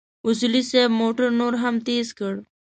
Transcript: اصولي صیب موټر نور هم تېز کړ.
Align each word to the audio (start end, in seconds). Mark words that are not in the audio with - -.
اصولي 0.27 0.61
صیب 0.69 0.91
موټر 0.99 1.27
نور 1.39 1.53
هم 1.63 1.75
تېز 1.87 2.07
کړ. 2.19 2.33